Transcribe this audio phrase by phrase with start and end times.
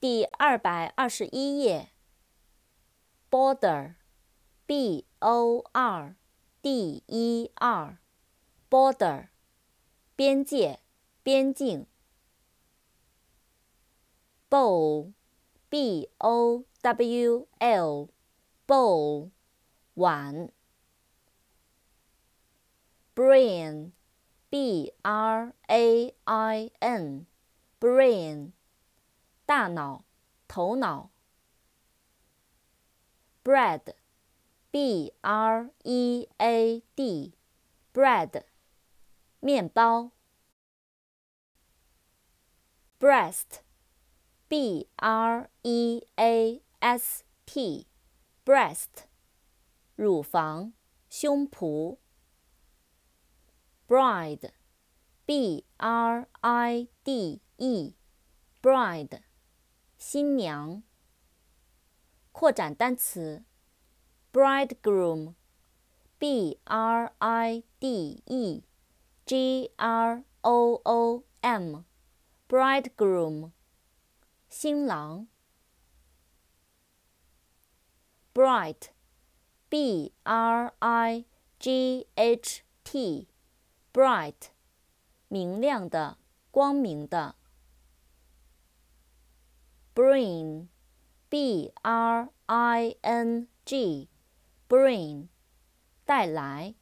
[0.00, 1.90] 第二百二十一页。
[3.28, 6.14] border，b o r
[6.62, 9.28] d e r，border，
[10.14, 10.78] 边界、
[11.24, 11.88] 边境。
[14.48, 19.30] bowl，b o w l，bowl，
[19.94, 20.52] 碗。
[23.16, 28.52] brain，b r a i n，brain。
[29.48, 30.04] 大脑，
[30.46, 31.10] 头脑。
[33.42, 38.44] bread，b r e a d，bread，
[39.40, 40.10] 面包。
[43.00, 49.06] breast，b r e a s t，breast，
[49.94, 50.74] 乳房，
[51.08, 51.96] 胸脯。
[53.86, 59.22] bride，b r i d e，bride。
[59.98, 60.82] 新娘。
[62.30, 63.42] 扩展单词
[64.32, 68.62] ，bridegroom，b r i d e
[69.26, 73.50] g r o o m，bridegroom，
[74.48, 75.26] 新郎。
[78.32, 81.24] bright，b r i
[81.58, 84.50] g h t，bright，
[85.26, 86.18] 明亮的，
[86.52, 87.34] 光明的。
[89.98, 90.68] Bring,
[91.28, 94.08] b r i n g,
[94.68, 95.26] bring,
[96.04, 96.76] 带来。